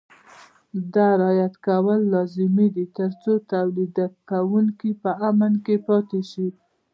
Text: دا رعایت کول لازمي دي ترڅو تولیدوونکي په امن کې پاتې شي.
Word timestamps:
دا 0.93 1.07
رعایت 1.21 1.53
کول 1.67 1.99
لازمي 2.13 2.67
دي 2.75 2.85
ترڅو 2.97 3.31
تولیدوونکي 3.51 4.91
په 5.01 5.11
امن 5.29 5.53
کې 5.65 5.75
پاتې 5.87 6.21
شي. 6.31 6.47